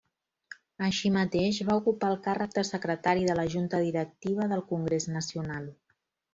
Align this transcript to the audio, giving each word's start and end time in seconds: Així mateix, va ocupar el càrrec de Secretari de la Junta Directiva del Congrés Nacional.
Així 0.85 1.11
mateix, 1.17 1.59
va 1.67 1.75
ocupar 1.81 2.09
el 2.15 2.17
càrrec 2.29 2.57
de 2.57 2.65
Secretari 2.71 3.29
de 3.29 3.37
la 3.43 3.47
Junta 3.57 3.85
Directiva 3.87 4.51
del 4.55 4.67
Congrés 4.75 5.11
Nacional. 5.21 5.73